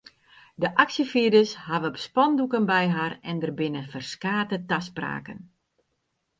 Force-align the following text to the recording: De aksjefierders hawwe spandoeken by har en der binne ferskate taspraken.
De 0.61 0.69
aksjefierders 0.83 1.51
hawwe 1.67 1.89
spandoeken 2.05 2.65
by 2.73 2.83
har 2.95 3.13
en 3.29 3.37
der 3.43 3.53
binne 3.59 3.81
ferskate 3.91 4.57
taspraken. 4.69 5.39